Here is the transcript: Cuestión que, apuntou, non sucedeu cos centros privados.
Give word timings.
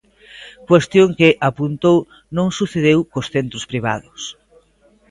Cuestión 0.69 1.07
que, 1.19 1.29
apuntou, 1.49 1.97
non 2.37 2.47
sucedeu 2.59 2.99
cos 3.11 3.27
centros 3.35 3.63
privados. 3.71 4.21